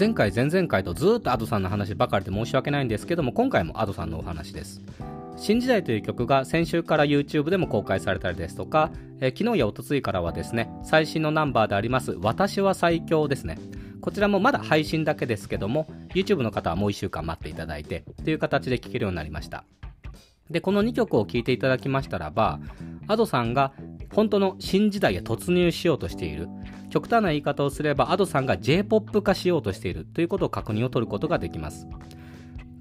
[0.00, 4.80] 前回前々回とずっと Ado さんの話ばかりで申し訳ないんですけども今回も Ado さんのお話です。
[5.36, 8.90] 新時代という曲が先週から YouTube でも公開されたりですとか、
[9.20, 13.58] え、昨日やおとついからはですね最新のナンバーであります私は最強ですね。
[14.00, 19.64] こちらもまだ配信だけですけども YouTube の方はもう1週間待っていただいてという形で聴けるようになりました。
[20.50, 22.58] でこの2曲を聴いていただきましたらば
[23.06, 23.72] Ado さんが
[24.12, 26.48] 本当の新時代へ突入しようとしている。
[26.90, 30.04] 極端な言い方をすれば Ado さんが J-POP 化しようとしている。
[30.04, 31.86] ということを確認を取ることができます。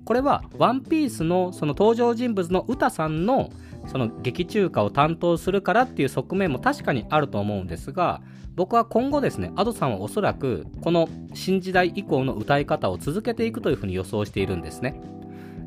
[0.05, 3.52] これはワンピースのその登場人物の歌さんの
[3.86, 8.22] その劇中歌を担当するからっていう側面も確かにあると思うんですが
[8.55, 14.99] 僕は今後ですね Ado さんはおそらくこの新時代以降の歌い方を続けていくというふうに予想しているんですね。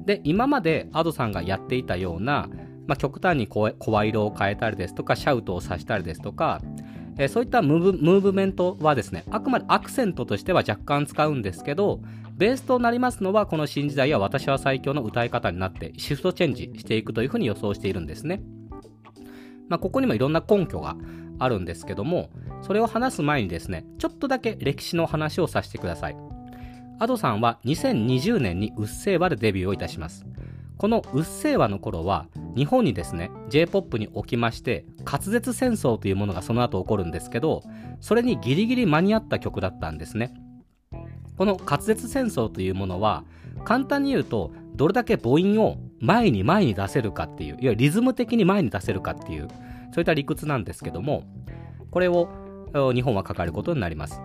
[0.04, 2.48] で今まで Ado さんがやっていたような
[2.86, 3.74] まあ、極端に声
[4.08, 6.60] 色を変えたりですとかシャウトをさしたりですとか、
[7.18, 12.00] えー、そういったムーブメントはですねあくまでアクセントとしては若干使うんですけど
[12.34, 18.42] ベースとなりますのはこの新時代や私は最強の歌い方になってシフトチェンジしていくというふうに予想しているんですね、
[19.68, 20.96] まあ、ここにもいろんな根拠が
[21.38, 22.30] あるんですけども
[22.62, 26.31] それを話す前にですねちょっとだけ歴史の話をさせてください。
[27.02, 30.24] Ado さんは2020年にうっせぇわでデビューをいたします。
[30.78, 37.62] このうっせぇわの頃は日本にですね J-POP におきまして滑舌戦争というものがその後起こるんですけど
[38.00, 40.32] それにギリギリ間に合った曲だったんですね。
[41.36, 43.24] この滑舌戦争というものは
[43.64, 49.48] 簡単に言うとどれだけ母音を前に前に出せるかっていういわゆるリズム的に前に出せるかっていう
[49.92, 51.24] そういった理屈なんですけども
[51.90, 52.28] これを
[52.94, 54.20] 日本はかかることになります。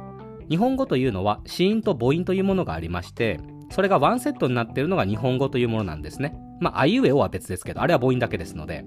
[0.49, 8.85] 日本語というのは子音と母音というものがありましてそれがワンセットになっているのが日本語というものなんですねまあ、あいうえおは別ですけど、あれは母音だけですので。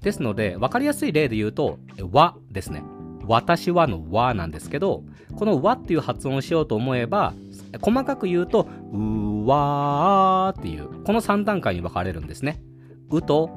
[0.00, 1.78] ですので、わかりやすい例で言うと、
[2.10, 2.82] わですね。
[3.26, 5.04] 私はのわなんですけど、
[5.36, 7.32] このわっていう発音をしようと思えば、
[7.80, 12.62] 細かく言うと、うわっていう、この3段階に分かれるんですね。
[13.10, 13.50] うと、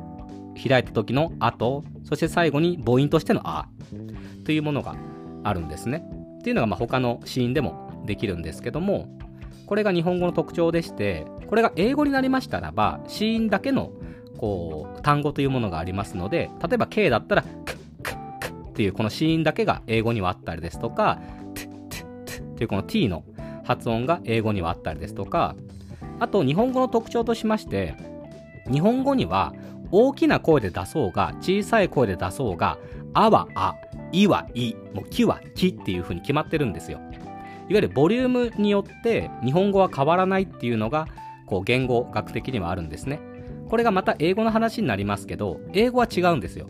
[0.55, 3.67] 開いた時のあと、そして最後に母音としてのあ
[4.45, 4.95] というものが
[5.43, 6.05] あるんですね。
[6.43, 9.07] っていうのがまあ他のシーンでもできるんですけども、
[9.65, 13.93] これが日本語の特徴でして、これが英語になりましたらば、子音だけの
[14.37, 21.21] こう単語というものがありますので、例えば K だったら、クックックッっていうこの子音だけが英語にはあったりですとか、
[21.55, 23.23] トゥトゥトゥっていうこの T の
[23.63, 25.55] 発音が英語にはあったりですとか、
[26.19, 27.95] あと日本語の特徴としまして、
[28.69, 29.53] 日本語には
[29.91, 32.77] 大きな声で出そうが、小さい声で出そうが、
[33.13, 33.75] あはあ、
[34.13, 36.99] いはいもうきはきっていう風に決まってるんですよ。
[37.69, 41.07] いわゆるボリュームによって日本語は変わらないっていうのが
[41.47, 43.19] こう言語学的にはあるんですね。
[43.69, 46.67] これがまた英語の話になりますけど、英語は違うんですよ。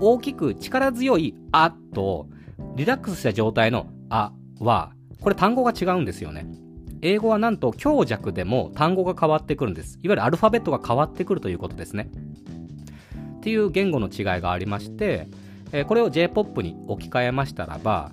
[0.00, 2.28] 大きく力強いあと
[2.76, 6.46] リラックスした状態のあは、これ単語が違うんですよね。
[7.02, 9.98] 英語はなんと強弱でも単語が変わってくるんです。
[10.02, 12.10] いわゆるアルファベットが変わってくるということですね。
[13.36, 15.28] っていう言語の違いがありまして、
[15.72, 18.12] えー、これを J-POP に置き換えましたらば、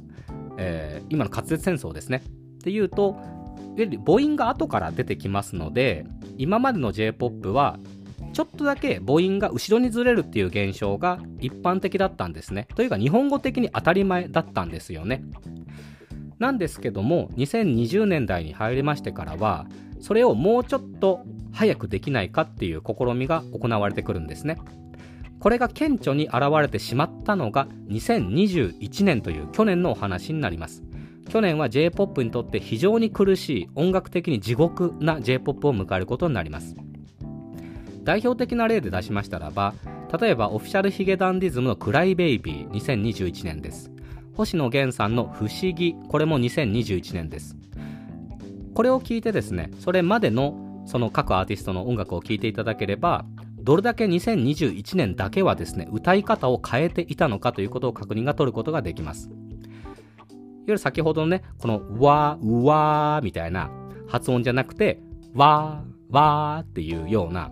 [0.58, 2.24] えー、今の滑舌戦争ですね。
[2.25, 3.18] っていうと、
[3.58, 6.06] いわゆる母音が後から出てきますので、
[6.38, 7.78] 今までの J-POP は、
[8.34, 12.68] ちょっとだけ母音が後ろにずれるっていう現象が一般的だったんですね。
[12.75, 15.24] というか日本語的に当たり前だったんですよね。
[16.40, 19.68] なんですけども、2020年代に入りましてからは、
[20.00, 21.22] それをもうちょっと
[21.53, 24.58] 早くできないかっていう試みが行われてくるんですね。
[25.44, 30.84] これが顕著に現れてしまったのが2021年という去年のお話になります。
[31.28, 36.78] 去年は J-POP にとって非常に苦しい音楽的に地獄な J-POP を迎えることになります。
[38.06, 39.74] 代表的な例で出しましたらば、
[40.18, 43.92] 例えばオフィシャルヒゲダンディズムのクライベイビー2021年です。
[44.38, 47.58] 星野源さんの不思議、これも2021年です。
[48.74, 53.25] これを聞いてですね、それまでのその各アーティストの音楽を聴いていただければ、
[53.63, 59.30] どれだけ2021年だけはですね、歌い方を変えていたのかということを確認が取ることができます。
[59.30, 59.38] いわ
[60.68, 63.71] ゆる先ほどのね、このわー、うわーみたいな
[64.07, 65.00] 発音じゃなくて、
[65.33, 67.51] わー、わーっていうような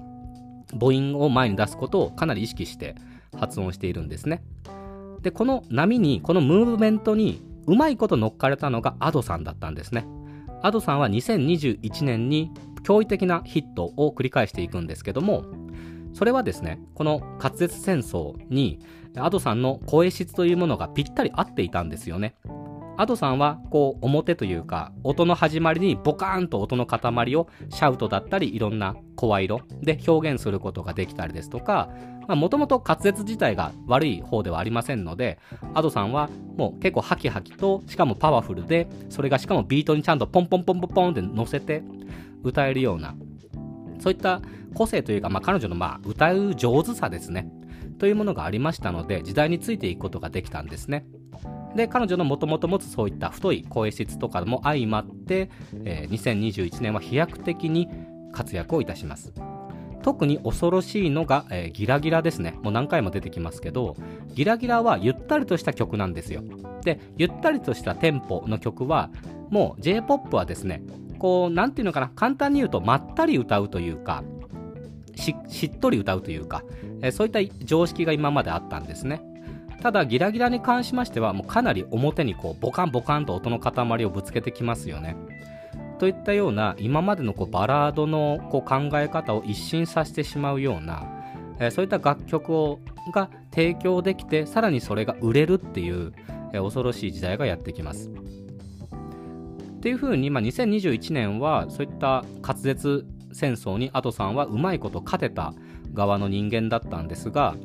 [0.77, 2.95] 母音を前に出すことをかなり意識して
[3.37, 4.43] 発音しているんですね。
[5.21, 10.05] で、この波に、このムーブメントにうまいこと乗っかれたのが Ado さんだったんですね。
[10.61, 12.51] Ado さんは2021年に
[12.83, 15.45] 驚異的なヒットを繰り返していくんですけども、
[16.13, 18.79] それはですね、この滑舌戦争に、
[19.15, 22.35] Ado さんの声質というものがぴったり合っていたんですよね。
[22.97, 31.89] Ado さんはこう表というか音の始まりにボカーンと音の塊をシャウトだったりいろんな声色で表現することができたりですとか
[32.27, 35.39] もともと滑舌自体が悪い方ではありませんので
[35.73, 41.81] Ado さんはもう結構ハキハキとしかもパワフルでそれがしかもビートにちゃんとポンポンポンポンポンって乗せて
[42.43, 43.15] 歌えるような
[44.01, 44.41] そういった
[44.73, 47.49] 個性というか、まあ、彼女のまあ歌う上手さですね。
[47.99, 51.05] というものがありましたので時代についていくことができたんですね。
[51.75, 55.49] で彼女のもともと持つそういった太い声質とかも相まって、
[55.85, 57.87] えー、2021年は飛躍的に
[58.33, 59.33] 活躍をいたします。
[60.01, 62.57] 特に恐ろしいのが、えー、ギラギラですね。
[62.63, 63.95] もう何回も出てきますけど
[64.33, 66.41] ギラギラはゆったりとした曲なんですよ。
[66.83, 69.11] でゆったりとしたテンポの曲は
[69.51, 70.81] もう J-POP はですね
[71.21, 74.23] こう何て言うのかな簡単に言うとまったり歌うというか
[75.15, 76.63] しっとり歌うというか、
[77.03, 79.21] えー、そういった常識が今まであったんですね
[79.83, 85.15] ただギラギラに関しましてはもうかなり表にこうボカンボカンと音の塊をぶつけてきますよね。
[85.99, 91.03] といったような今までのこうバラードのこう考え方を一新させてしまうような、
[91.59, 92.79] えー、そういった楽曲を
[93.13, 96.13] が提供できてさらにそれが売れるっていう、
[96.53, 98.09] えー、恐ろしい時代がやってきます。
[99.81, 105.55] っていうふうに、まあ、2021年はそういった滑舌戦争にアトさんはうまいこと勝てた
[105.91, 107.55] 側の人間だったんですが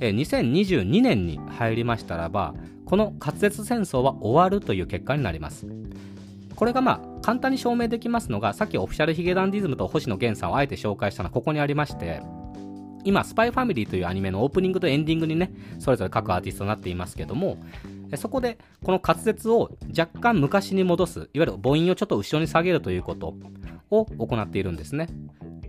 [0.00, 2.54] え2022年に入りましたらば
[2.86, 5.66] この滑舌戦争は終わるという結果になります。
[6.56, 12.22] これがまあ簡単に証明できますのがさっきオフィシャルヒゲダンディズムと星野源さんをあえて紹介したのはここにありまして
[13.04, 17.56] 今、スパイファミリーというアニメのオープニングとエンディングにね、それぞれ各アーティストになっていますけども、
[18.16, 23.34] そこでこの滑舌を若干昔に戻す、いわゆる母音をちょっと後ろに下げるということ
[23.90, 25.08] を行っているんですね。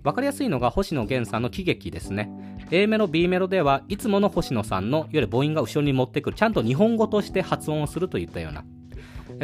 [0.03, 2.31] わかりやすいのが星野源さんの喜劇ですね。
[2.71, 8.63] A メロ、B メロではいつもの星野さんのいわゆる母音が後ろに持ってくる、ちゃんと日本語として発音をするといったような、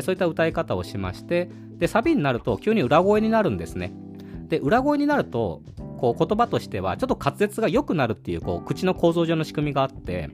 [0.02, 3.94] そういった歌い方をしまして、で、サビになると急に裏声になるんですね。
[4.48, 5.62] で、裏声になると、
[5.98, 10.30] こう言葉としてはちょっと滑舌が良くなるっていうこう口の構造上の仕組みがあって、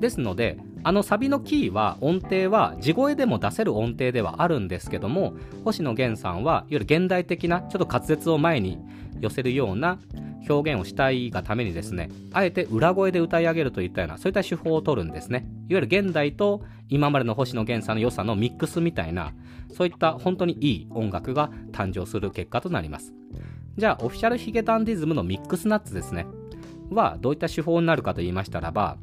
[0.00, 5.34] ですので、あのサビのキーは音程は地声でも出せる音程ではあるんですけども
[5.64, 8.78] 星野源さんはいわゆる現代的なちょっと滑舌を前に
[9.20, 9.98] 寄せるような
[10.48, 15.46] 表現をしたいがためにですねあえて裏声で歌い上げるといったようなそういった手法を取るんですね。
[15.68, 19.32] いわゆる現代と今までの星野源さんの良さのミックスみたいな
[19.74, 23.12] そういった本当にいい音楽が誕生する結果となります。
[23.76, 26.26] じゃあオフィシャルヒゲダンディズムのミックスナッツですね。
[26.90, 28.96] はどういった手法になるかと言いましたらば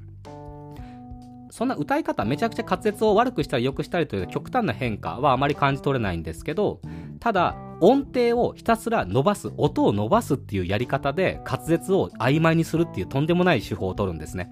[1.56, 6.82] そんな歌い方めちゃくちゃ滑舌を悪くしたり良くしたりという極端な変化はあまり感じ取れないんですけど
[7.22, 14.50] ただ音程をひたすら伸ばす音を伸ばすっていうやり方で滑舌を曖昧にするっていうとんでもない手法を取るんですね。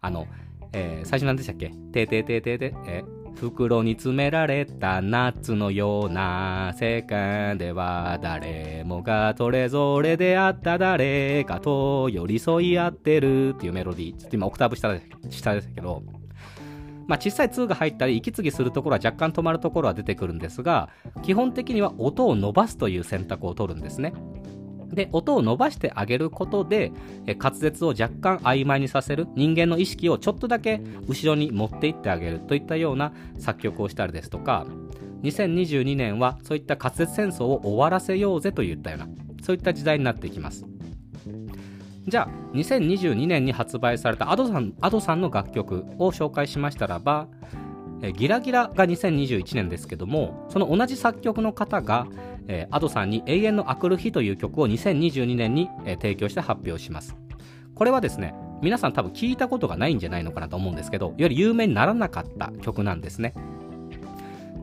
[0.00, 0.28] あの、
[0.72, 1.70] えー、最初何でしたっけ？
[1.92, 3.02] てててててえ
[3.34, 14.16] 袋に詰められたナッツのような世界では誰もがそれぞれであった誰かと寄り添い合ってるっていうメロディー。
[14.16, 14.96] ちょっと今オクターブ下
[15.30, 16.02] 下ですけど、
[17.08, 20.88] まあ、小さい2が入ったり息継ぎするところは若干止まるところは出てくるんですが、
[21.22, 24.12] 基本的には音を伸ばすという選択を取るんですね。
[24.92, 26.92] で、音を伸ばしてあげることで、
[27.38, 34.66] 滑舌を若干曖昧にさせる、人間の意識をちょっとだけ後ろに持っていってあげるといったような作曲をしたりですとか、
[35.22, 39.08] 2022年はそういった滑舌戦争を終わらせようぜといったような、
[39.42, 40.66] そういった時代になっていきます。
[42.08, 47.28] じゃあ、2022年に発売された Ado さん Ado さんの楽曲を紹介しましたらば、
[48.02, 52.06] えギラギラが2021年ですけども、その同じ作曲の方が、
[52.48, 57.16] え、Ado さんに永遠のあくる日という曲を2022年に、えー、提供して発表します。
[57.74, 63.34] これはですね、皆さん多分聞いたことがないんじゃないのかなと思うんですけど、より有名にならなかった曲なんですね。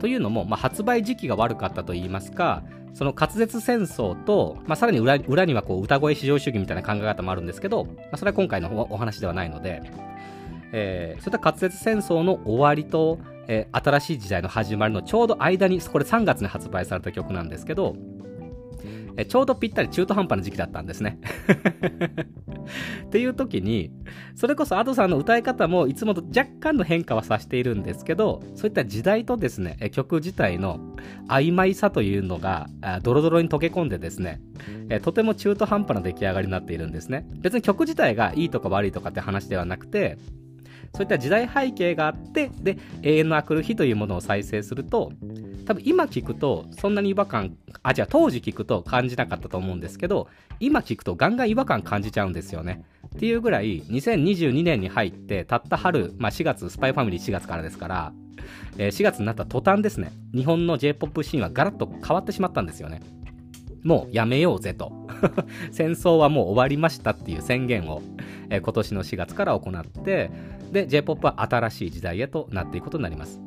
[0.00, 2.62] というのも、まあ、発売時期が悪かったといいますか、
[2.94, 9.82] その滑舌戦争と、まあ、さらに裏裏にはこう歌声至上主義みたいな考え方もあるんですけど、まあ、それは今回のお話ではないので、
[10.72, 17.96] えー、そういった滑舌戦争の終わりと、えー、新しい時代の始まりのちょうど間に、これ3月に発売された曲なんですけど、
[19.16, 21.18] えちょうどぴったり中途半端な時期だったんですね。
[23.06, 23.90] っていう時に、
[24.34, 30.80] それこそ Ado さんの歌い方もいつもと若干の変化はさせているんですけど、そういった時代とですね、曲自体の
[31.28, 32.68] 曖昧さというのが
[33.02, 34.40] ドロドロに溶け込んでですね、
[35.02, 37.26] とても中途半端な出来上がりになっているんですね。
[37.40, 40.18] 別に曲自体がいいとか悪いとかって話ではなくて、
[40.94, 45.12] そういった時代背景があって、で、永遠のあくる日というものを再生すると、
[45.66, 50.26] 多分今聞くとそんなに違和感あじゃあ当時聞くと感じなかったと思うんですけど
[50.58, 52.82] 今聞くとガンガン違和感感じちゃうんですよね
[53.14, 58.12] っていうぐらい2022年に入ってたった春、まあ、4月スパイファミリー4月からですから
[58.78, 63.02] えー、4月になった途端ですね、日本の J-POP シーンはガラッと変わってしまったんですよね。
[63.82, 64.92] もうやめようぜと。
[65.72, 68.02] 戦争はもう終わりましたっていう宣言を、
[68.50, 70.30] え、今年の4月から行って、
[70.72, 73.38] で、J-POP は新しい時代へとなっていくことになります。
[73.38, 73.44] いわ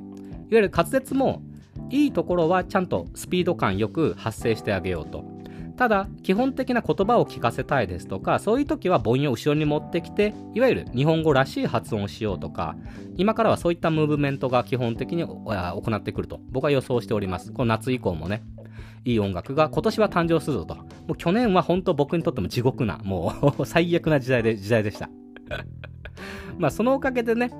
[0.51, 1.41] ゆる滑舌も
[1.89, 5.33] いいところはちゃんとスピード感よく発声してあげようと。
[5.75, 12.75] ただ、基本的な言葉を聞かせたいですとか、そういう時は母音を後ろに持ってきて、いわゆる日本語らしい発音をしようとか、
[13.17, 17.51] 今からはそういったムーブメントが基本的に行ってくると、僕は予想しております。
[17.51, 18.43] この夏以降もね、
[19.03, 20.75] いい音楽が今年は誕生するぞと。
[20.75, 25.09] もう去年は本当僕にとっても地獄な、もう 最悪な時代で、時代でした。
[26.57, 27.51] まあそのおかげでね、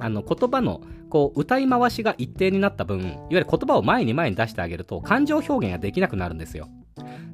[0.00, 6.68] あの言葉のこう歌い回しが一定になった分、いわゆる言葉を前に前に出してあげると感情表現ができなくなるんですよ。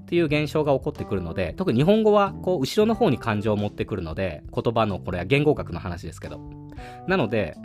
[0.07, 6.41] っていう現象が起こってくるので、特に日本語はこう後ろの方に感情を持ってくるので、言葉のこれは言語学の話ですけど。
[7.09, 7.57] なので、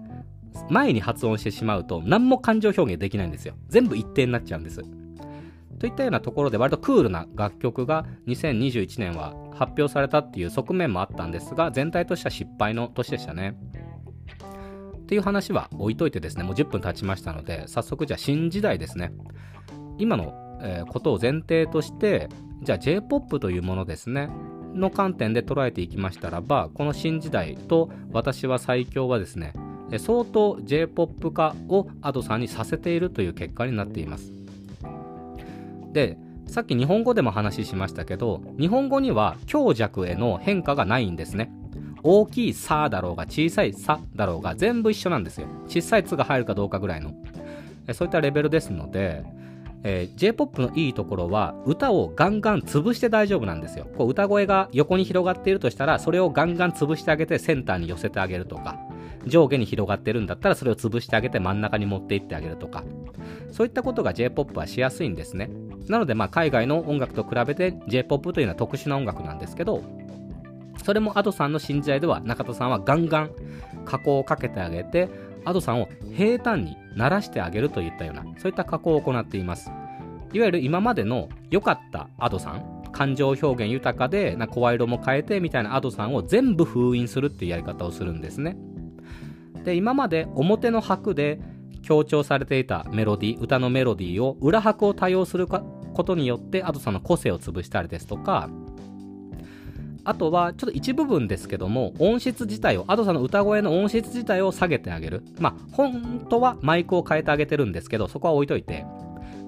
[0.69, 3.53] 前に発音してしまうと何も感情表現できないんですよ。
[3.67, 4.81] 全部一定になっちゃうんです。
[5.79, 13.57] といったようなところで割とクールな楽曲が2021年は発表されたっていう側面もあったんですが、全体としては失敗の年でしたね。
[14.97, 19.11] っていう話は置いといてですね、もう10分経ちましたので、早速じゃあ新時代ですね。
[19.97, 22.29] 今のえ、ことを前提として、
[22.61, 24.29] じゃあ J-POP というものですね、
[24.73, 29.53] の観点で捉えていきましたらば、この新時代と私は最強はですね、
[29.97, 34.31] 相当 J-POP 化を Ado さんにさせているという結果になっています。
[35.91, 36.17] で、
[36.47, 41.51] さっき日本語でも話しましたけど、日本語には強弱への変化がないんですね。
[42.03, 45.47] 大きいさだろうが小さいさだろうが全部一緒なんですよ。
[45.67, 47.13] 小さいつが入るかどうかぐらいの。
[47.93, 49.23] そういったレベルですので、
[49.83, 53.87] えー、J-POP のいいところは歌をガンガン潰して大丈夫なんですよ。
[53.97, 58.79] こう歌声が横に広がっているとしたらそれをガンガン潰してあげてセンターに寄せてあげるとか
[59.25, 62.83] 上下に広がってるんだったらそれを潰してあげて真ん中に持っていってあげるとか
[63.51, 65.49] そういったことが J-POP はしやすいんですね。
[65.87, 69.83] なのでまあ海外の音楽と比べて J-POP というのは特殊な音楽なんですけど
[70.83, 73.31] それも Ado さんの信じ合いでは中田さんはガンガン
[73.85, 75.09] 加工をかけてあげて
[75.45, 79.71] Ado さんを平坦に鳴らしてあげるといったような、そういった加工を行っています。
[80.33, 88.57] いわゆる今までの良かった Ado さん、感情表現豊かで、な声色も変えてみたいな Ado さんを全部封印するっていうやり方をするんですね。
[89.63, 91.39] で、今まで表の拍で
[91.81, 95.59] 強調されていたメロディー、歌のメロディーを裏拍を多用するこ
[96.03, 98.49] とによって Ado さんの個性を潰したりですとか、
[100.03, 105.23] あとは、ちょっと一部分ですけども、音質自体を、Ado さんの歌声の音質自体を下げてあげる。
[105.39, 108.83] まあ、本当はマイクを変えてあげてるんですけど、そこは置いといて、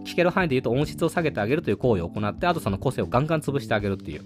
[0.06, 4.22] 聞ける範囲で言うと音質を下げてあげるという行為を行って、Ado さんの個性をガンガン潰してあげるっていう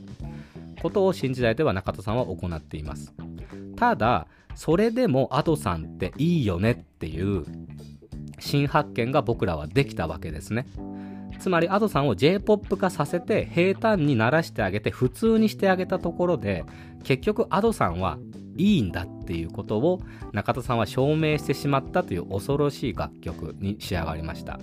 [0.82, 3.14] ことを新時代では中田さんは行っています。
[3.78, 7.46] ただ、それでも Ado さんっていいよねっていう
[8.40, 10.68] 新発見が僕らはできたわけですね。
[11.40, 16.66] つまり Ado さんを J-POP 化させて平坦にならしてあげて普通にしてあげたところで
[17.04, 18.18] 結局 Ado さんは
[18.58, 20.02] いいんだっていうことを
[20.34, 24.60] 中田さんは証明してしまったという恐ろしい楽曲に仕上がりました。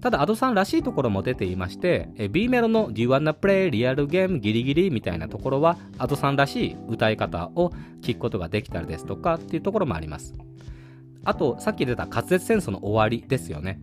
[0.00, 10.34] ただ Ado さんらしいところも出ていまして B メロの Do You Wanna Play リアルゲームギリギリみたいなところは Ado さんらしい歌い方を聞くことができたりですとかっていうところもあります。
[11.28, 13.82] あとさっき出た滑舌戦争の終わりですよね。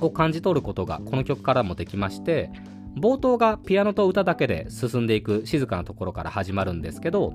[0.00, 2.50] を感じ取ることがこの曲からもできまして
[2.96, 7.34] 冒頭がピアノと歌だけで進んでいく静かなところから始まるんですけど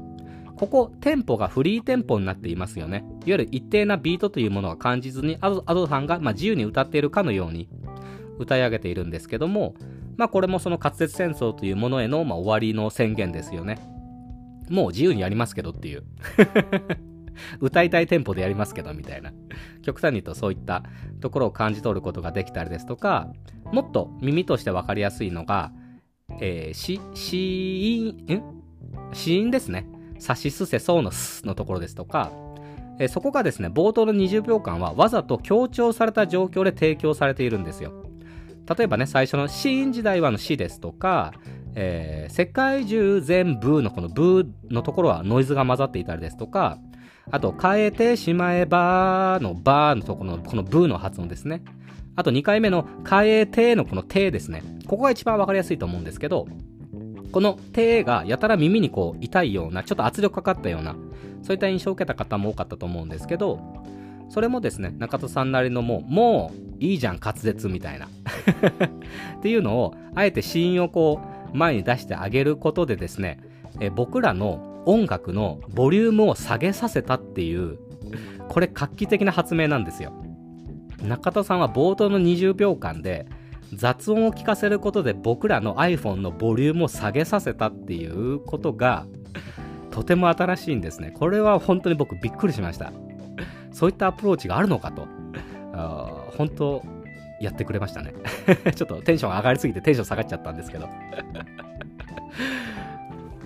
[0.56, 2.98] ここテンポがフリーテンポになっていますよね。
[2.98, 7.70] いわゆる一定なビートというものが感じずにアドアドさんが、まあ、自由に歌っているかのように
[8.40, 9.76] 歌い上げているんですけども
[10.18, 13.78] まあこれもその滑舌戦争というものへの、まあ、終わりの宣言ですよね。
[14.70, 16.04] もう自由にやりますけどっていう。
[17.60, 19.32] 歌いたいテンポでやりますけどみたいな
[19.82, 20.84] 極端に言うとそういった
[21.22, 23.28] ところを感じ取ることができたりですとか
[23.72, 25.72] もっと耳として分かりやすいのが、
[26.40, 28.16] えー、し、死
[29.38, 29.88] 因、ですね。
[30.20, 32.32] さしすせそうのすのところですとか、
[33.00, 37.94] えー、そこがですね、冒頭の20秒間はわざと強調された状況で提供されているんですよ。
[38.78, 41.34] 例えばね、最初のシーン時代はの死ですとか、
[41.76, 46.78] えー、世界中全部のこのブーのところはノイズが混ざっていたりですとか、
[47.32, 51.64] あと、変えてしまえばのバーのところの、このブーの発音ですね。
[52.16, 54.64] あと2回目の変えてのこのてですね。
[54.88, 56.48] ここが一番わかりやすいと思うんですけど、
[57.32, 60.96] このてがやたら耳にこう痛いような、ちょっと圧力かかったような、
[61.44, 63.60] そういった印象を受けた方も多かったと思うんですけど、
[64.30, 68.08] それもですね、中田さんなりのもう、もういいじゃん、滑舌みたいな。
[69.38, 71.22] っていうのを、あえてシーンをこ
[71.54, 73.40] う、前に出してあげることでですね、
[73.80, 77.80] え僕らの音楽のボリュームを下げさせたっていう、
[78.48, 80.14] これ画期的な発明なんですよ。
[81.04, 83.28] 中田さんは冒頭の20秒間で、
[83.74, 89.06] 雑音を聞かせることで僕らの iPhone のボリュームを下げさせたっていうことが
[89.92, 91.12] とても新しいんですね。
[91.12, 92.92] これは本当に僕びっくりしました。
[93.72, 95.08] そういったアプローチがあるのかと。
[95.74, 96.84] あ本当
[97.40, 98.14] やってくれましたね。
[98.76, 100.88] ちょっとテンション上がりすぎてテンション下がっちゃったんですけど。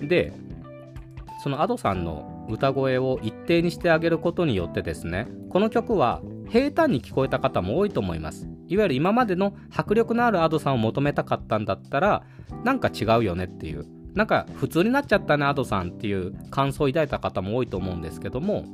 [0.00, 0.32] で、
[1.44, 8.48] その Ado さんの歌声を一定にしてあげることによってですね、この曲は平坦に聞こえた方も多いと思います。
[8.66, 12.24] いわゆる今までの迫力のある Ado さんを求めたかったんだったら、
[12.64, 13.84] なんか違うよねっていう。
[14.14, 18.64] なんか普通になっちゃったね、Ado さんっていう感想を抱いた方も多いと思うんですけども、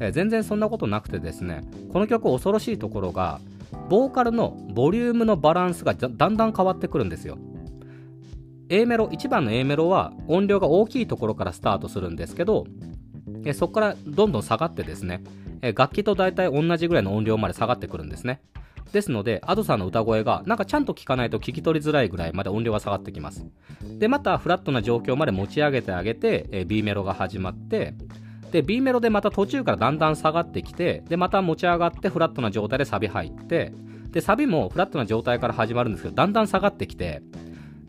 [0.00, 1.62] えー、全然そんなことなくてですね、
[1.92, 3.40] この曲恐ろしいところが、
[3.88, 7.38] ボーカルのボリュームのバランスがだんだん変わってくるんですよ。
[8.70, 12.66] A メロ、1番の A メロは音量が大きいところからスタートするんですけど、
[13.52, 15.22] そこからどんどん下がってですね、
[15.74, 18.40] 楽器と大体同じぐらいの音量まで下がってくるんですね。
[18.92, 23.44] ですので、Ado さんの歌声がなんかちゃんと聞かないと聞き取りづらいぐらいまで音量が下がってきます。
[23.98, 27.94] で、またフラットな状況まで持ち上げてあげて、B メロが始まって、
[28.52, 33.72] で、B メロでまた途中からだんだん下がってきて、で、また持ち上がってフラットな状態でサビ入って、
[34.10, 37.22] で、サビもフラットな状態から始まるんですけど、だんだん下がってきて、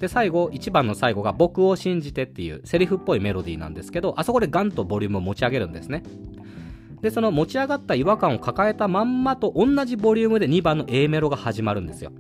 [0.01, 6.01] で、最後、1番の最後が僕を信じてっていうセリフっぽいメロディーなんですけど、あそこでガンとボリュームを持ち上げるんですね。
[7.01, 12.12] で、その持ち上がった違和感を抱えたまんまと同じボリュームで2番の A メロが始まるんですよ。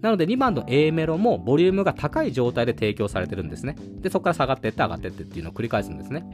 [0.00, 3.76] なので2番の A メロもボリュームが高い状態で提供されてるんですね。
[4.00, 6.24] で、そこから下がってって上がってってっていうのを繰り返すんですね。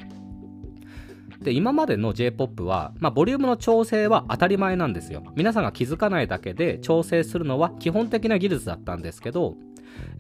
[1.43, 5.25] で、今までの J-POP は、まあ、ボリュームの調整は当たり前なんですよ。
[5.35, 9.57] 皆さんが気づかないだけで調整するのは基本的な技術だったんですけど、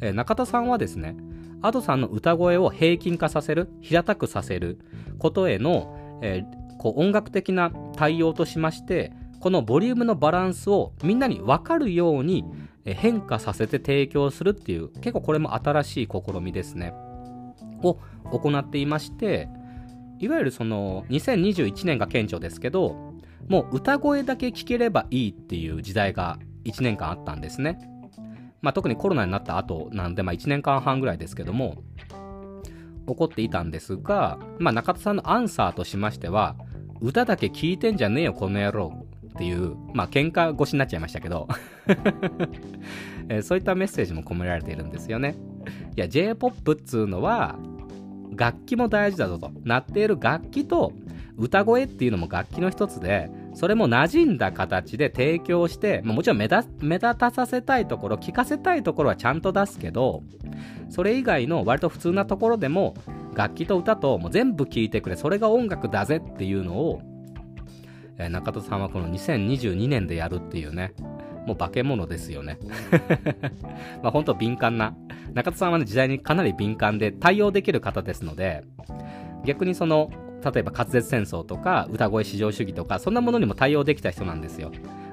[0.00, 1.16] えー、中田さんはですね、
[1.62, 4.78] Ado さんの歌声を平均化させる、平たくさせる
[5.18, 12.44] ことへの、えーこう音楽的な対応としましてこのボリュームのバランスをみんなに分かるように
[12.84, 16.94] 変化させて提供するっていう結構これも新しい試みですね。
[17.82, 17.98] を
[18.30, 19.48] 行っていまして
[20.18, 23.12] いわゆるその2021年が顕著ですけど
[23.48, 27.78] もう歌声だけ聴ければいいっていう時代が1年間あったんですね。
[28.66, 31.84] まあ、特にコロナになった後なんで、まあ、1年間半ぐらいですけども
[33.06, 36.56] 起こっていたんですが、まあ、中田さんのアンサーとしましては
[37.00, 39.06] 歌だけ聞いてんじゃねえよ、この野郎。
[39.28, 41.46] っていう、まあ、喧嘩越しになっちゃいましたけど
[43.28, 45.36] えそういったメッセージも込められているんですよね。
[45.94, 47.56] いや、J-POP っつうのは、
[48.34, 49.52] 楽器も大事だぞと。
[49.62, 50.92] 鳴っている楽器と
[51.36, 60.22] 歌声っていうのも楽器の一つで、それも馴染んだ形で提供して、もちろん目立目立たさせたいところ、聞かせたいところはちゃんと出すけど、
[60.90, 62.94] それ以外の割と普通なところでも、
[63.34, 67.02] 楽器と歌ともう全部聴いてくれそれが音楽だぜっていうのを、
[68.18, 70.94] えー、中戸さんはこの2022年でやるっていうね
[71.46, 72.58] もう化け物ですよね。
[74.02, 74.96] まあ本当敏感な
[75.32, 78.64] 中戸さんはね時代にかなり敏感で対応できる方ですので
[79.44, 80.10] 逆にその
[80.52, 84.70] 例えば滑舌戦争とか歌声至上主義とかそんなものにも対応できた人なんですよ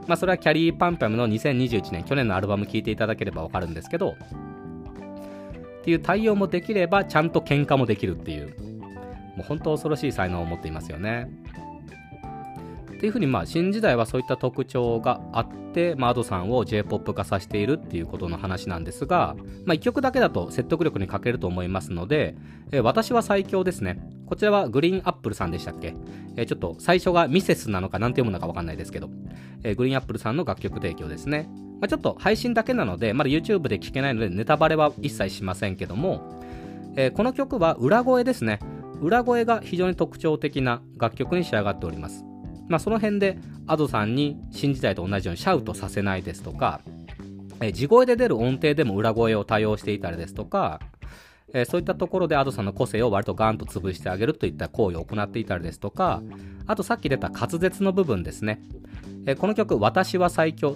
[0.08, 8.56] まあそれはキャリーパンパムの2021年去年のアルバム聴いていただければわかるんですけどっていう対応もできればちゃんと喧嘩もできるっていう
[9.36, 11.30] もう本当恐ろしい才能を持っていますよね。
[13.04, 22.38] っていうふうにまあ新時代はそういった特徴があって、まあ、Ado さんを J-POP 化させているっていうことの話なんですが、まあ、1曲だけだと説得力に欠けると思いますので、
[22.72, 24.00] え、私は最強ですね。
[24.34, 25.94] こちらはグリーンアップルさんでしたっけ、
[26.38, 29.12] えー、ちょっと最初がミセスなのかなんて読むのかわかんないですけど、
[29.62, 31.48] えー、グリーンアップルさんの楽曲提供ですね。
[31.80, 36.42] まあ、ちょっと配信だけなので、まだ YouTube で聴けないのでネタバレは一切しませんけども、
[36.96, 38.58] えー、この曲は裏声ですね。
[39.02, 42.26] 裏声が非常に特徴的な楽曲に仕上がっております。
[42.68, 46.82] まあ、その辺で Ado さんに新時代と同じようにシャウトさせないですとか、
[47.60, 50.80] えー、地声で出る音程でも裏声を多用していたりですとか、
[51.54, 56.22] えー、そういったところで Ado さんの個性を割とガンと潰してあげるといった行為を行っていたりですとか、
[56.66, 58.62] あとさっき出た滑舌の部分ですね。
[59.26, 60.76] えー、この曲、私は最強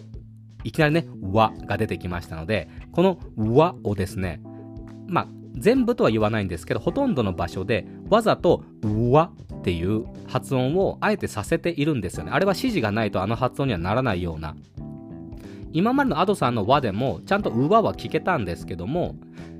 [0.63, 3.19] いきなりね、わが出てきましたので、この
[3.55, 4.41] わをですね、
[5.07, 12.31] まあ、全部とは言わないんですけど、ほとんどの場所でわざとうわっていう発音をあえてさせているんですよね。
[12.31, 14.55] あれは指示がないとあの発音にはならないような。
[15.73, 19.15] 今までの Ado さんの和でもちゃんとうわは聞けたんですけども、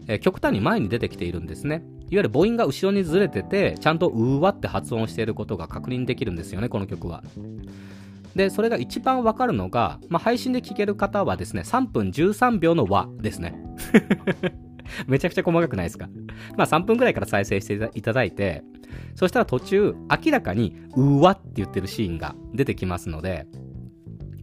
[0.08, 1.84] え、極端に前に出てきているんですね。
[2.10, 7.24] いわゆる母音が後ろにずれてて、ちゃんとうわって発音していることが確認できるんですよね、この曲は。
[8.36, 13.56] で、それが一番わかるのが、まあ、配信で聞ける方はですね、3分13秒の和ですね。
[15.08, 16.08] めちゃくちゃ細かくないですか？
[16.56, 18.63] まあ3分くらいから再生していただいて、
[19.15, 23.48] そしたら途中、明らかに、うわって言ってるシーンが出てきますので、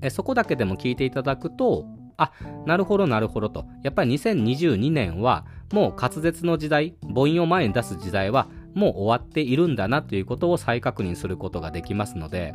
[0.03, 2.33] えそこだけでも聞いていただくと、あ、
[2.66, 3.66] なるほどなるほどと。
[3.83, 12.55] やっぱり2022年は、もう滑舌の時代、母音を前に出す時代は、もう終わっているんだなということを再確認することができますので、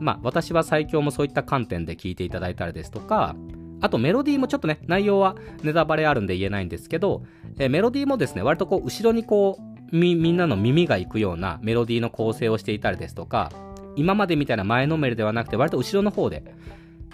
[0.00, 3.36] まあ、私は最強もそういった観点で聞いていただいたりですとか、
[3.80, 7.22] あとメロディーもちょっとね、内容はネタバレあるんで言えないんですけど、
[7.58, 13.50] えメロディーもですね、割とこう、後ろにこうみ、みんなの耳が行くようなメロディーの構成をしていたりですとか、
[13.96, 16.42] 今までみたいな前のめりではなくて、割と後ろの方で、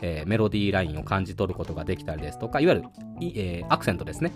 [0.02, 2.88] えー、メロディーラインを感じ取ることができたりですとか、いわゆる、
[3.34, 4.32] えー、アクセントですね。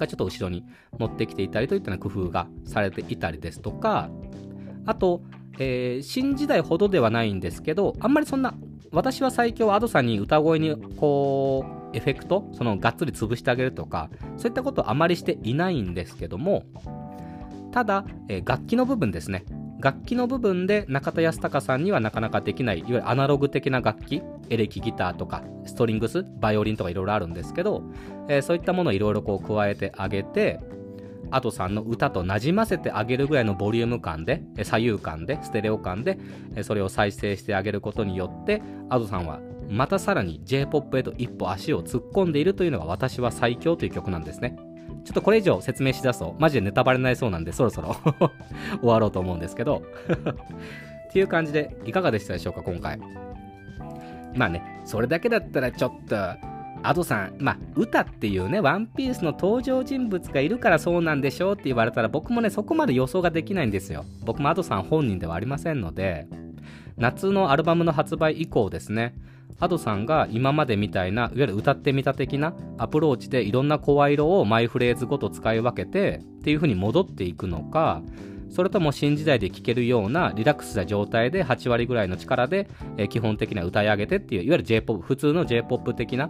[0.00, 0.64] がちょっと後ろに
[0.98, 4.10] 持ってきていたりといったような工夫がされていたりですとか、
[4.86, 5.22] あと、
[5.58, 8.54] えー、新時代ほどではないんですけど、あんまりそんな、
[8.92, 16.64] 私は最強アドさんに歌声にこう、エフェクト、そのがっつり潰してあげるとか、そういったことをあまりしていないんですけども、
[17.72, 19.44] ただ、えー、楽器の部分ですね。
[19.80, 27.82] 楽器の部分で中田康隆さんにはなかなかできない、いわゆるアナログ的な楽器、エレキギターとか、ストリングス、バイオリンとかいろいろあるんですけど、
[28.28, 30.60] えー、そういったものをいろいろこう加えてあげて、
[31.30, 36.18] アドさんの歌となじませてあげるぐらいのボリューム感で、左右感で、ステレオ感で、
[36.62, 39.40] それを再生してあげることによって、アドさんは
[39.70, 44.56] またさらに J-POP へと一歩足を突っ込んでいるというのが私は最強という曲なんですね。
[45.04, 47.96] ちょっとこれ以上説明しだすと、マジでネタバレになりそうなんで、そろそろ
[48.80, 49.82] 終わろうと思うんですけど
[51.08, 52.98] っていう感じで、いかがでしたでしょうか、今回。
[54.34, 56.16] まあね、それだけだったらちょっと、
[56.82, 64.04] アドさん、まあ、歌っていうね、ワンピースの登場人物がいるからそうなんでしょうって言われたら、僕もね、そこまで予想ができないんですよ。
[64.24, 66.26] 僕もアドさん本人ではありませんので、
[66.96, 69.14] 夏のアルバムの発売以降ですね、
[69.58, 78.02] アドさんが今までみたいな、いわゆる歌ってみた的なアプローチでいろんな声色をマイフレーズごと使い分けてっていう風に戻っていくのか、
[78.50, 82.68] それとも新時代で聴けるようなリラックスした状態で8割ぐらいの力で、
[83.08, 86.28] 基本的には歌い上げてっていう、いわゆる J-POP、普通の J-POP 的な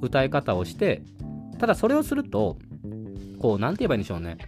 [0.00, 1.02] 歌い方をして、
[1.58, 2.58] ただそれをすると、
[3.38, 4.30] こう、なんて言えばいいんでしょうね。
[4.30, 4.38] いわ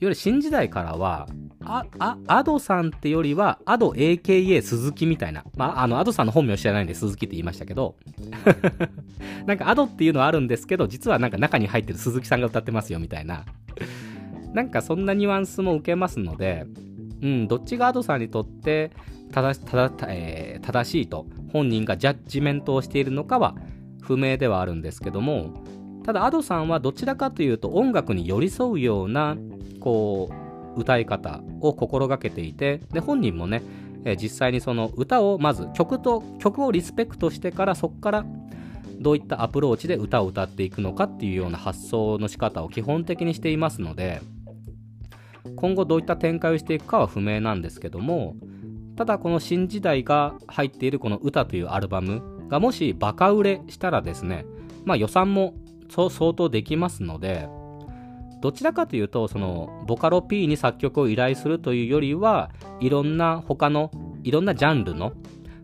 [0.00, 1.28] ゆる新時代からは、
[1.64, 5.44] あ、あ、アドさんってよりは、アド AKA 鈴木みたいな。
[5.56, 7.96] まあ、あの、アドさんの本名知らないんで鈴木って言いましたけど、
[9.46, 13.44] なんかアドっていうのはあるんですけど、実はなんか中に入ってる鈴木さんが歌ってますよみたいな。
[14.52, 16.66] なんかそんなニュアンスも受けますので、
[17.22, 18.90] うん、どっちがアドさんにとって
[19.32, 19.58] 正
[20.08, 23.54] えー、正しいと本人がジャッジメントをしているのかは
[24.02, 25.64] 不明ではあるんですけども、
[26.04, 29.36] ただ Ado さんはどちらかというと音楽に寄り添うような、
[29.80, 30.41] こう、
[30.76, 33.62] 歌い方を心がけていて、で、本人もね、
[34.04, 38.24] え実際にその歌をまず曲と曲をリスペクトしてからそこから
[38.98, 44.20] どういったアプローチで歌を歌っていくのかっていうような発想の仕方を基本的にしていますので
[45.54, 48.34] 今後どういった展開をしていくかは不明なんですけども
[48.96, 54.44] ただこの新時代が入っているこの歌というアルバムがもしバカ売れしたらですね、
[54.84, 55.54] まあ予算も
[55.88, 57.48] 相当できますので、
[58.42, 62.50] どちらかというと、その、ボカロ P に作曲を依頼するというよりは、
[62.80, 63.92] いろんな他の、
[64.24, 65.12] いろんなジャンルの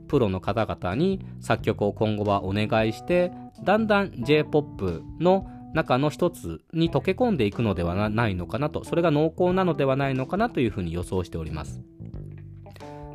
[0.06, 3.32] プロの方々に作曲を今後はお願いして、
[3.64, 11.82] だんだん J-POP の中の一つに溶け込んでいくのではないのかなと、それが濃厚なのではないのかなというふうに予想しております。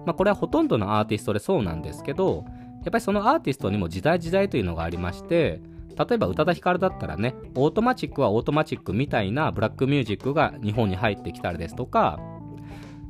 [0.06, 2.43] まあこれはほとんどのアーティストでそうなんですけど、
[2.84, 5.62] やっぱりそのアーティストにも時代時代というのがありまして、
[5.97, 12.19] 例えば宇多田ヒカルだったらね、オートマチックはオートマチックみたいなブラックミュージックが日本に入ってきたりですとか、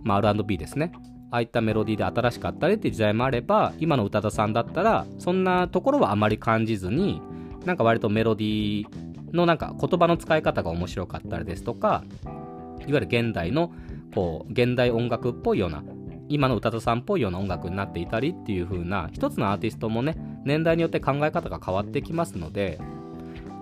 [0.03, 0.91] まあ、R&B ですね。
[1.31, 7.21] ああいったメロディーで新しかったりっていう時代もあれば、今の宇多田さんだったら、そんなところはあまり感じずに、
[7.65, 12.03] なんか割とメロディーのなんか言葉の使い方が面白かったりですとか、
[12.81, 13.71] いわゆる現代の、
[14.13, 15.83] こう、現代音楽っぽいような
[16.29, 20.15] 今の宇多田さんっぽいような音楽になっていたりっていう風な一つのアーティストもね
[20.45, 22.79] 年代によって考え方が変わってきますので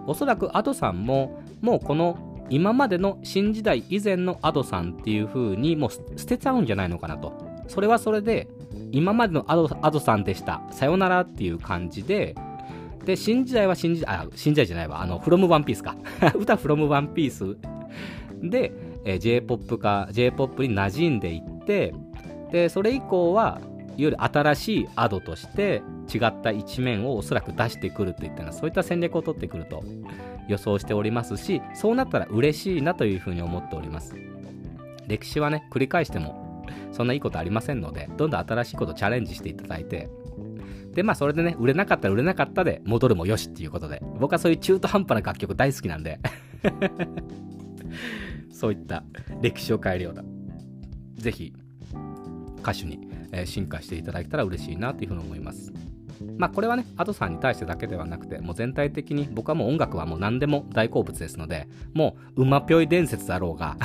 [0.07, 2.17] おそらく Ado さんももうこの
[2.49, 7.33] 今までの新時代以前の Ado さんっていう風にもう捨てちゃうんじゃないのかなと。
[7.67, 8.49] それはそれで
[8.91, 10.61] 今までの Ado, さんでした。
[10.71, 12.35] さよならっていう感じで
[13.05, 15.01] で新時代は新時代あ新時代じゃないわ。
[15.01, 15.95] あの From One Piece か。
[16.35, 17.57] 歌 From One Piece
[18.43, 18.73] で、
[19.05, 21.93] えー、J-POP か J-POP に馴染んでいって
[22.51, 23.61] でそれ以降は
[23.97, 25.81] いわゆる新しいアドとして
[26.13, 29.83] 違った一面をおそらく出してくるといったようなそういった戦略を取ってくると
[30.47, 34.15] 予想しておりますしそうなったら嬉しいなというふうに思っております。
[35.07, 36.41] 歴史はね繰り返しても
[36.91, 40.09] そんないいことありませんので、どんどん新しいことチャレンジしていただいて、
[40.93, 46.19] で、まあそれでね、売れなかったら売れなかったで戻るもよしっていうことで、僕はそういう中途半端な楽曲大好きなんで
[48.51, 49.03] そういった
[49.41, 50.23] 歴史を変えるような、
[51.15, 51.53] ぜひ
[52.59, 52.99] 歌手に、
[53.31, 55.71] え進化していただけたら嬉しいなというふうに思います。
[56.37, 63.77] まあこれはね、アドさんに対してだけではなくて、もう全体的に僕はもう音楽はもう何でも大好物ですので、もう馬ぴょい伝説だろうが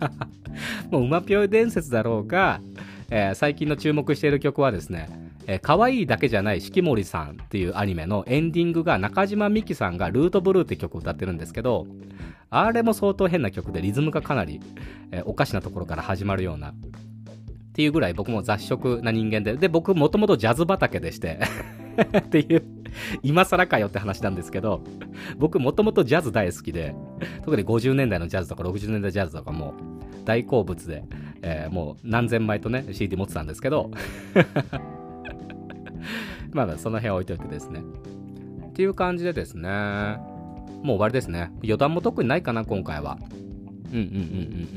[0.90, 2.60] もう馬ぴょい伝説だろうが、
[3.10, 5.08] えー、最近の注目している曲はですね、
[5.46, 11.86] えー、可愛いだけじゃない四季森さんっていうアニメのエンディングが中島美紀さんがルートブルーって曲を歌ってるんですけど、
[12.50, 14.60] あれも相当変な曲でリズムがかなり、
[15.10, 16.74] えー、おかしなところから始まるような、
[17.76, 21.40] っていうぐらい僕も雑食な人間で、で、僕もともとジャズ畑でして
[22.16, 22.62] っていう、
[23.22, 24.82] 今更かよって話なんですけど、
[25.36, 26.94] 僕もともとジャズ大好きで、
[27.44, 29.74] 特に50年代のジャズとか60年代ジャズとかも
[30.24, 31.04] 大好物で、
[31.42, 33.90] えー、もう何千枚とね、CD 持ってたんですけど
[36.52, 37.82] まあその辺置いといてですね。
[38.68, 41.50] っていう感じでですね、もう終わりですね。
[41.62, 43.18] 余談も特にないかな、今回は。
[43.92, 44.16] うんうんうんうんう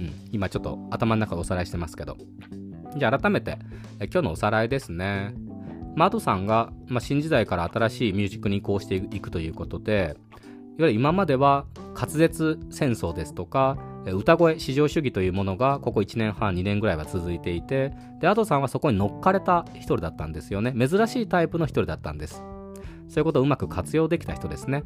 [0.08, 0.12] ん。
[0.34, 2.18] 今ちょっと頭の中でおさらいしてますけど。
[2.96, 3.58] じゃあ改めて、
[4.00, 5.34] 今日のおさらいですね。
[5.96, 10.16] マートさんが、まあ、新時代から新しいミュージックに移行していくということで、
[10.78, 20.74] いわゆる今までは滑舌戦争ですとか、歌声至上主義というものがここ1年半2年ぐらいは続いていてでアドさんはそこに乗っかれた一人だったんですよね。
[20.74, 22.44] 珍しいタイプの一人だったんです。
[23.08, 24.84] そういうことをうまく活用できた人ですね。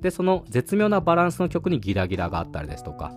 [0.00, 3.12] でその絶妙なバランスの曲にギラギラがあったりですとか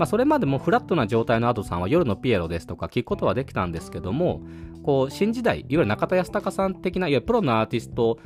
[0.00, 4.40] まあ、それまでもフラットな状態のアドさんは夜のピエロですとか聞くことはできたんですけども
[4.82, 8.18] こう新時代いわゆる中田康隆さん的ないわゆるプロのアーティスト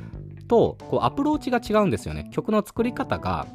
[0.47, 2.29] とこうアプローチが違うんですよね。
[2.31, 3.45] 曲の作り方が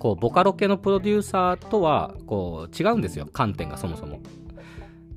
[0.00, 3.28] こうボカロ系のプロデューサーとはこう違うんですよ。
[3.32, 4.14] 観点がそもそも。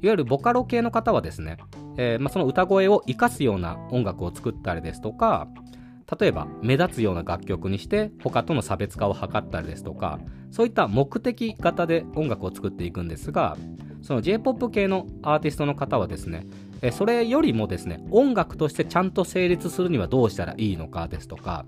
[0.04, 1.58] いわゆるボカロ系の方はですね、
[1.98, 5.48] えー、まあ、その歌声を生かすような音楽を作ったりですとか
[6.20, 10.20] 例えば目立つような楽曲にして他との差別化を図ったりですとか
[10.52, 13.58] そういった目的型で音楽を作っていくんですが
[14.02, 16.46] その J-POP 系のアーティストの方はですね
[16.92, 21.66] それよりもですね音楽としてちゃんと成立するにはどうしたらいいのかですとか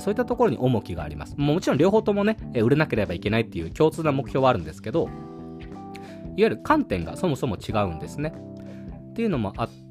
[0.00, 1.34] そういったところに重きがあります。
[1.36, 5.10] もちろん両方ともね、売れなければいけないっていう共通な目標はあるんですけど、いわ
[6.36, 8.32] ゆる観点がそもそも違うんですね。
[9.10, 9.85] っていうのもあって、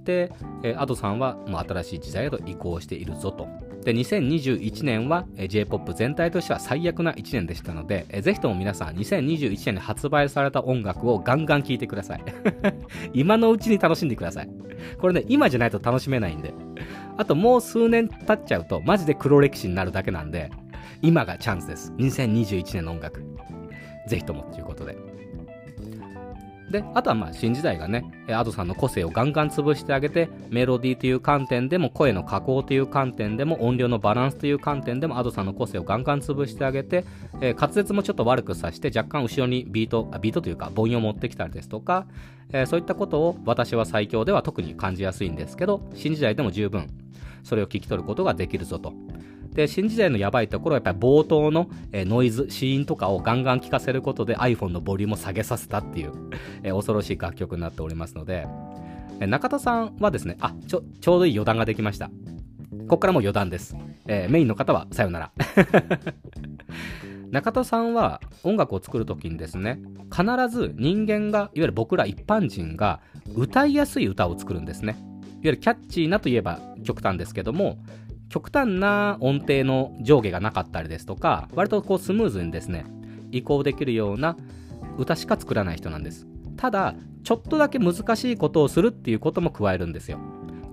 [0.63, 3.47] えアドさんはもう新しい時代へと移行しているぞと。
[3.85, 12.23] で、2021年は J-POP 全体としては最悪な1年でしたので、ぜひとも皆さん2021年に発売された音楽をガンガン聴いてください。
[13.13, 14.49] 今のうちに楽しんでください。
[14.97, 16.53] これね、今じゃないと楽しめないんで。
[17.17, 20.49] あともう数年経っちゃうと、マジで黒歴史になるだけなんで、
[21.03, 21.93] 今がチャンスです。
[21.97, 23.23] 2021年の音楽。
[24.07, 24.97] ぜひともということで。
[26.75, 37.05] で、あとはまあ新時代がね、アドさんの個性をガンガン潰してあげて、メロディーという観点でも、声の加工という観点でも、音量のバランスという観点でも、アドさんの個性をガンガン潰してあげて、
[37.39, 42.07] えー、滑舌もちょっと悪くさせて、若干後ろにビートあ、ビートというか母音を持ってきたりですとか、
[42.51, 46.87] えー、そういったことを私は最強では特に感じやすいんですけど、新時代でも十分、
[47.43, 48.93] それを聞き取ることができるぞと。
[49.55, 56.11] で、新時代のやばいところはやっぱり冒頭の、ノイズ、シーンとかをガンガン聞かせることで iPhone のボリュームを下げさせたっていう、
[56.63, 58.45] 恐ろしい楽曲になっておりますので、
[59.21, 62.07] 中田さんはですね、あ、ちょ、ちょうどいい余談ができました。
[62.07, 63.77] ここからも余談です。
[64.07, 65.31] えー、メインの方はさよなら。
[67.31, 69.79] 中田さんは音楽を作るときにですね、
[70.11, 72.99] 必ず人間が、いわゆる僕ら一般人が
[73.35, 74.93] 歌いやすい歌を作るんですね。
[74.93, 77.77] いわゆるキャッチーなといえば極端ですけども、
[78.29, 82.85] 極端な音程の上下がなかったりですとか、割とこうスムーズにですね、
[83.31, 84.37] 移行できるような
[84.97, 86.27] 歌しか作らない人なんです。
[86.57, 90.19] ただ、ちょっとだけ難しいことをするっていうことも加えるんですよ。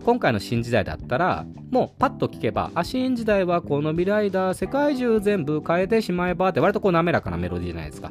[0.05, 8.11] 今回の新時代だったら、もうパッと聞けば、あ、新時代はこの未来だ、世界中全部変えてしまえばって割とこう滑らかなメロディーじゃないですか。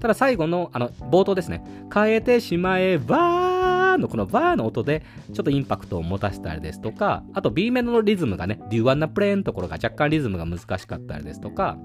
[0.00, 1.62] ただ最後の、あの、冒頭ですね。
[1.92, 5.02] 変えてしまえばーのこのバーの音で
[5.32, 11.78] ちょっとインパクトを持たせたりですとか、あと B メロのリズムがね、デュアンナプレーンのところが若干リズムが難しかったりですとか、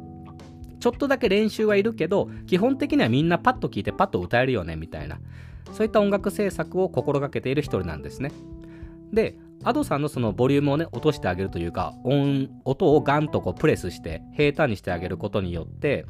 [0.79, 5.19] ちょっとだけ練習はいるけど、基本的にはみんなパッと聴いてパッと歌えるよね、みたいな。
[5.71, 8.31] そういった音楽制作を心がけている一人なんですね。
[9.11, 16.05] で、アドさんのそのボリュームをね、落としてあげるというか、音、音をガンとこうプレスして平坦にしてあげることによって、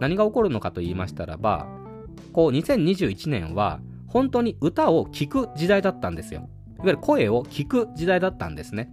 [0.00, 1.68] 何が起こるのかと言いましたらば、
[2.32, 6.48] こう2021年は本当に歌を聴く時代だったんですよ。
[6.76, 8.90] いわゆる声を聴く時代だったんですね。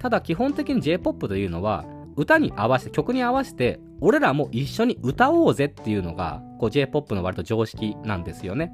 [0.00, 1.84] ただ基本的に J-POP というのは
[2.16, 8.72] 歌に合わせて、曲に合わせて俺らも一緒に歌おうぜっていうのがこう J-POP の割と常識なんですよね。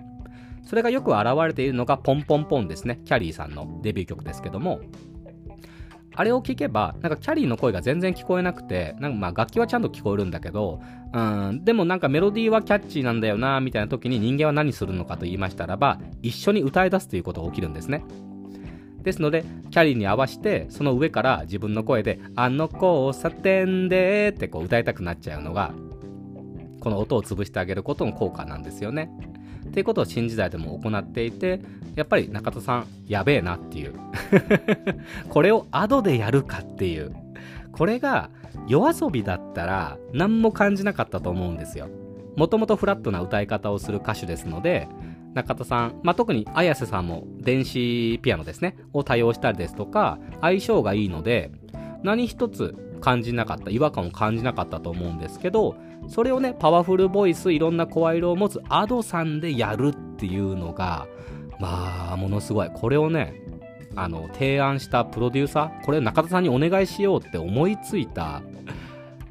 [0.64, 3.00] それがよく表れているのがポンポンポンですね。
[3.04, 4.80] キャリーさんのデビュー曲ですけども、
[6.16, 10.80] あれを聞けば、なんかキャリーの声が全然聞こえなくて、なんかまあ楽器はちゃんと聞こえるんだけど、
[11.12, 18.02] うん、でもなんかメロディーはキャッチーなんだよな、みたいな時に人間は何するのかと言いましたらば、一緒に歌い出すということが起きるんですね。
[19.02, 25.74] ですので、キャリーに合わせて、その上から自分の声で、あの交差点でってこう歌いたくなっちゃうのが、
[26.80, 29.10] この音を潰してあげることの効果なんですよね。
[29.76, 31.60] っていうことを新時代でも行っていて、
[31.96, 33.92] やっぱり中田さん、やべえなっていう。
[35.28, 37.14] これをアドでやるかっていう。
[37.72, 38.30] これが
[38.68, 41.88] 夜遊びだったら何も感じなかったと思うんですよ。
[42.36, 44.88] もともとフラットな歌い方をする歌手ですので、
[45.34, 51.50] 中田さん、まあ、特に綾瀬さんも電子ピアノですね、を多用したりですとか、相性がいいので、
[52.02, 55.76] 何一つ感じなかった、違和感を感じなかったと思うんですけど、
[56.08, 61.06] それをね、パワフルボイス、いろんな声色を持つ Ado さんでやるっていうのが、
[61.58, 62.70] まあ、ものすごい。
[62.72, 63.42] これをね、
[63.96, 68.42] あの、提案したプロデューサー、これ中田さんにお願いしようって思いついた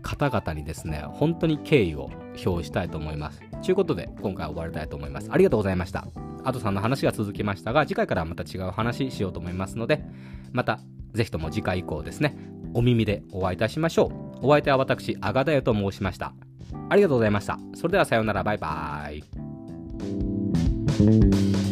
[0.02, 2.10] 方々にですね、本当に敬意を
[2.46, 3.42] 表したいと思います。
[3.64, 5.30] ということで、今回は終わりたいと思います。
[5.32, 6.08] ありがとうございました。
[6.44, 10.04] アドさんの話が続きましたが、次回からまた違う話しようと思いますので、
[10.52, 10.80] また、
[11.14, 12.38] ぜひとも次回以降ですね、
[12.74, 14.12] お耳でお会いいたしましょ
[14.42, 14.48] う。
[14.48, 16.34] お相手は私、アガダヨと申しました。
[16.90, 17.58] ありがとうございました。
[17.74, 19.16] それではさようなら、バイバー
[21.62, 21.65] イ。